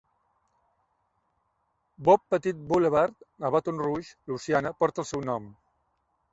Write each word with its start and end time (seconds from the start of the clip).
"Bob 2.09 2.25
Pettit 2.31 2.65
Boulevard" 2.73 3.29
a 3.49 3.55
Baton 3.59 3.85
Rouge, 3.87 4.13
Louisiana, 4.33 4.75
porta 4.83 5.07
el 5.07 5.11
seu 5.15 5.27
nom. 5.33 5.51